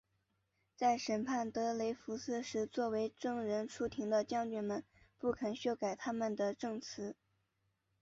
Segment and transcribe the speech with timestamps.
[0.75, 4.83] 在审判德雷福斯时作为证人出庭的将军们
[5.19, 7.15] 不肯修改他们的证词。